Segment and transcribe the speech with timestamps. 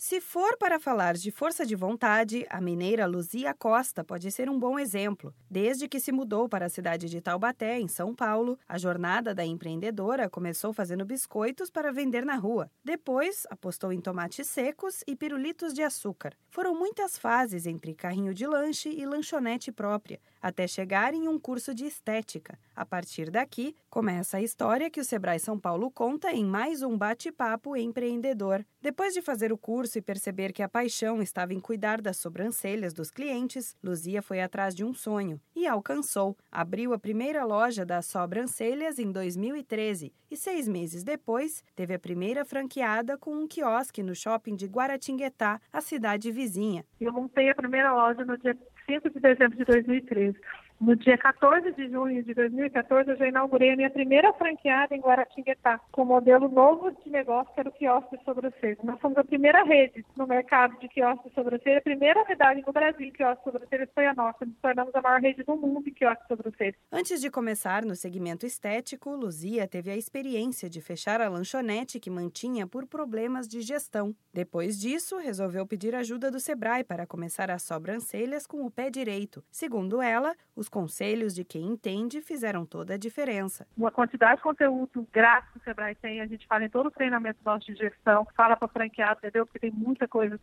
[0.00, 4.58] Se for para falar de força de vontade, a mineira Luzia Costa pode ser um
[4.58, 5.34] bom exemplo.
[5.50, 9.44] Desde que se mudou para a cidade de Taubaté, em São Paulo, a jornada da
[9.44, 12.70] empreendedora começou fazendo biscoitos para vender na rua.
[12.82, 16.32] Depois, apostou em tomates secos e pirulitos de açúcar.
[16.48, 21.74] Foram muitas fases entre carrinho de lanche e lanchonete própria, até chegar em um curso
[21.74, 22.58] de estética.
[22.74, 26.96] A partir daqui, começa a história que o Sebrae São Paulo conta em mais um
[26.96, 28.64] bate-papo empreendedor.
[28.80, 32.92] Depois de fazer o curso e perceber que a paixão estava em cuidar das sobrancelhas
[32.92, 36.36] dos clientes, Luzia foi atrás de um sonho e alcançou.
[36.50, 42.44] Abriu a primeira loja das sobrancelhas em 2013 e seis meses depois teve a primeira
[42.44, 46.84] franqueada com um quiosque no shopping de Guaratinguetá, a cidade vizinha.
[47.00, 50.38] Eu montei a primeira loja no dia 5 de dezembro de 2013.
[50.80, 55.00] No dia 14 de junho de 2014, eu já inaugurei a minha primeira franqueada em
[55.00, 58.78] Guaratinguetá, com um modelo novo de negócio, que era o quiosque de sobrancelha.
[58.82, 62.72] Nós somos a primeira rede no mercado de quiosque de sobrancelha, a primeira unidade no
[62.72, 64.46] Brasil quiosque de sobrancelha foi a nossa.
[64.46, 66.74] Nos tornamos a maior rede do mundo em quiosque de sobrancelha.
[66.90, 72.08] Antes de começar no segmento estético, Luzia teve a experiência de fechar a lanchonete que
[72.08, 74.16] mantinha por problemas de gestão.
[74.32, 79.44] Depois disso, resolveu pedir ajuda do Sebrae para começar as sobrancelhas com o pé direito.
[79.50, 83.66] Segundo ela, os conselhos de quem entende fizeram toda a diferença.
[83.76, 86.90] Uma quantidade de conteúdo grátis que o Sebrae tem, a gente fala em todo o
[86.90, 89.44] treinamento nosso de gestão, fala para franqueado, entendeu?
[89.44, 90.40] Porque tem muita coisa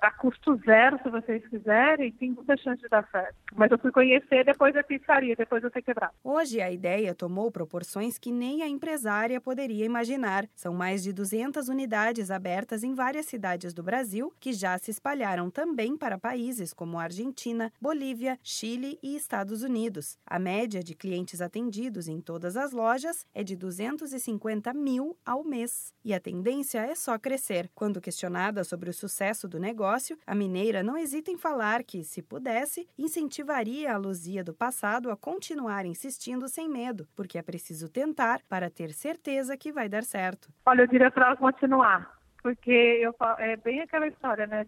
[0.00, 3.34] a custo zero, se vocês quiserem, tem muita chance de dar certo.
[3.54, 6.14] Mas eu fui conhecer depois da pizzaria, depois eu ter quebrado.
[6.24, 10.48] Hoje a ideia tomou proporções que nem a empresária poderia imaginar.
[10.54, 15.50] São mais de 200 unidades abertas em várias cidades do Brasil, que já se espalharam
[15.50, 20.18] também para países como Argentina, Bolívia, Chile e Estados Unidos.
[20.26, 25.92] A média de clientes atendidos em todas as lojas é de 250 mil ao mês.
[26.04, 27.70] E a tendência é só crescer.
[27.74, 32.04] Quando questionada sobre o sucesso do negócio, negócio, a mineira não hesita em falar que,
[32.04, 37.88] se pudesse, incentivaria a Luzia do passado a continuar insistindo sem medo, porque é preciso
[37.88, 40.48] tentar para ter certeza que vai dar certo.
[40.64, 44.64] Olha, eu diria para ela continuar porque eu, é bem aquela história, né,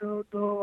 [0.00, 0.60] do, do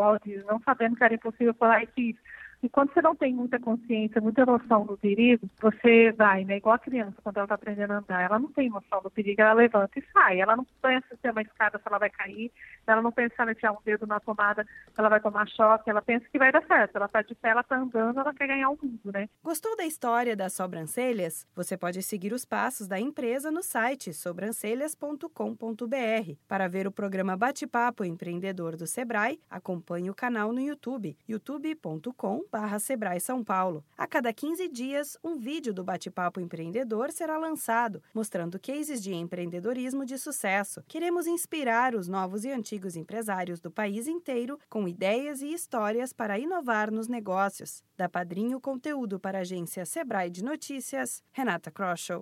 [0.47, 2.19] não sabendo que era impossível falar isso.
[2.63, 6.55] E quando você não tem muita consciência, muita noção do perigo, você vai, né?
[6.55, 9.41] Igual a criança, quando ela está aprendendo a andar, ela não tem noção do perigo,
[9.41, 10.39] ela levanta e sai.
[10.39, 12.49] Ela não pensa se é uma escada, se ela vai cair,
[12.87, 14.65] ela não pensa se ela enfiar um dedo na tomada,
[14.97, 16.95] ela vai tomar choque, ela pensa que vai dar certo.
[16.95, 19.29] Ela está de pé, ela está andando, ela quer ganhar o mundo, né?
[19.43, 21.47] Gostou da história das sobrancelhas?
[21.55, 26.33] Você pode seguir os passos da empresa no site sobrancelhas.com.br.
[26.47, 32.79] Para ver o programa Bate-Papo Empreendedor do Sebrae, acompanhe o canal no YouTube, youtube.com barra
[32.79, 33.83] Sebrae São Paulo.
[33.97, 40.05] A cada 15 dias, um vídeo do Bate-Papo Empreendedor será lançado, mostrando cases de empreendedorismo
[40.05, 40.83] de sucesso.
[40.87, 46.39] Queremos inspirar os novos e antigos empresários do país inteiro com ideias e histórias para
[46.39, 47.83] inovar nos negócios.
[47.95, 52.21] Da Padrinho Conteúdo para a agência Sebrae de Notícias, Renata Kroschel.